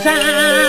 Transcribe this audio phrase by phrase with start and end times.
[0.00, 0.65] 山。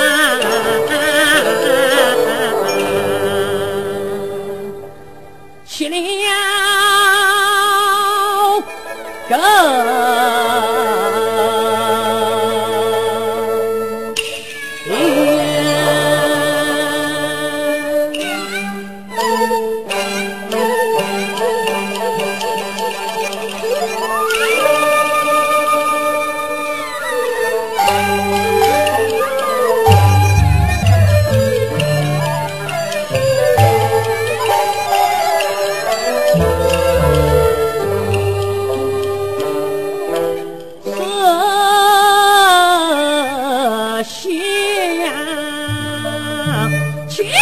[47.17, 47.33] 天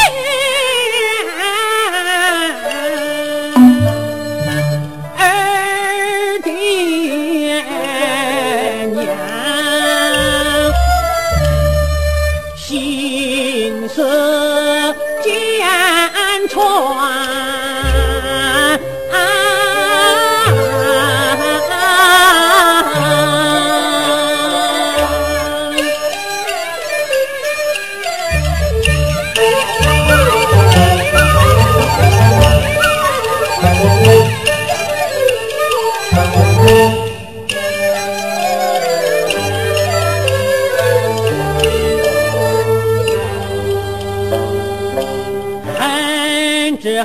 [6.42, 6.52] 爹
[8.94, 8.98] 娘
[12.56, 14.35] 心声。
[46.86, 47.04] 是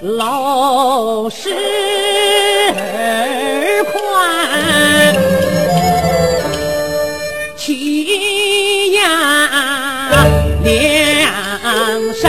[0.00, 1.67] 老师。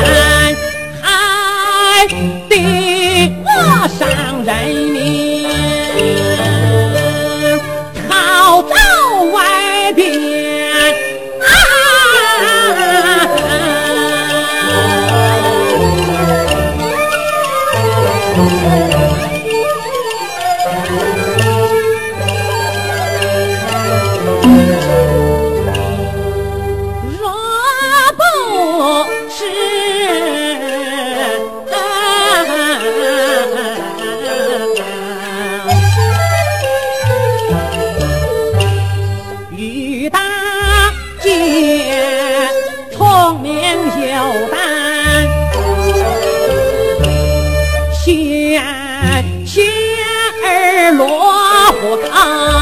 [0.06, 0.56] 山，
[1.04, 2.08] 哎，
[2.50, 2.54] 的
[3.44, 4.89] 我上人。
[43.50, 45.28] 定有丹
[47.92, 48.60] 心
[49.44, 49.66] 心
[50.46, 51.02] 儿落
[51.82, 52.59] 户口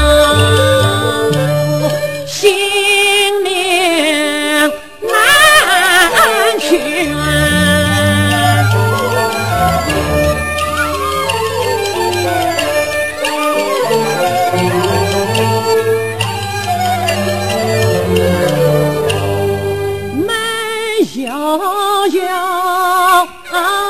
[21.56, 23.24] 啊要。
[23.52, 23.87] 啊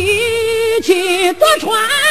[0.00, 2.07] 一起坐船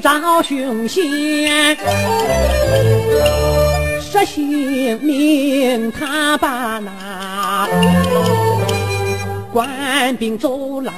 [0.00, 1.76] 找凶险
[4.00, 7.68] 舍性命他把那
[9.52, 10.94] 官兵阻拦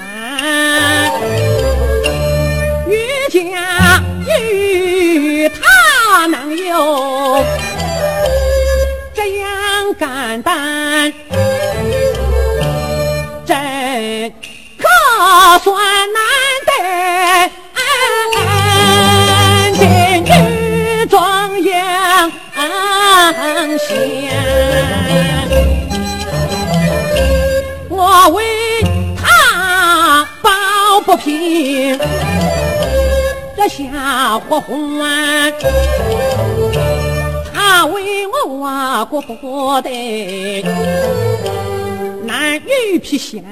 [2.89, 2.99] 越
[3.31, 4.03] 家
[4.39, 7.45] 与他能有
[9.15, 11.13] 这样肝胆
[28.23, 28.45] 我为
[29.17, 31.99] 他抱不平。
[33.57, 35.51] 这下火欢，
[37.51, 40.63] 他为我挖过不得，
[42.25, 43.43] 男女皮线，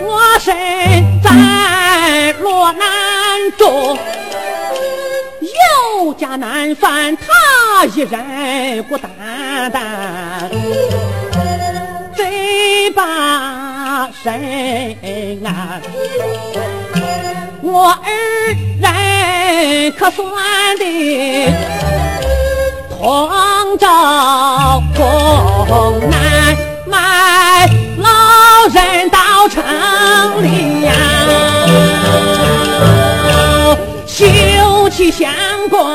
[0.00, 0.54] 我身
[1.24, 2.86] 在落难
[3.58, 3.98] 中，
[5.40, 9.10] 有家难返，他一人孤单
[9.72, 10.48] 单，
[14.26, 15.80] 身啊。
[17.62, 18.10] 我二
[18.80, 20.26] 人可算
[20.78, 21.52] 的
[22.90, 26.56] 同朝共难，
[26.86, 28.08] 买老
[28.74, 29.62] 人到城
[30.42, 30.90] 里呀，
[34.08, 34.26] 修
[34.90, 35.30] 葺相
[35.68, 35.85] 关。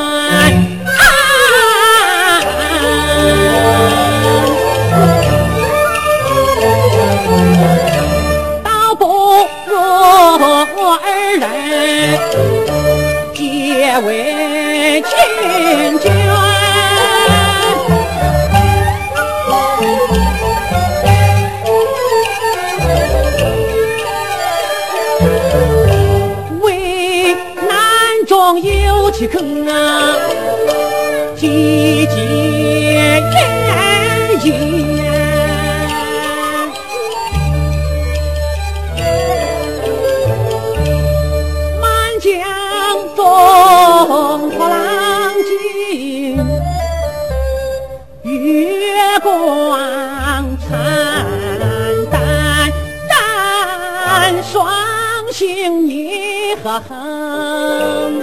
[56.64, 58.22] 可恨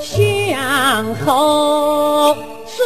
[0.00, 2.34] 向后
[2.66, 2.82] 思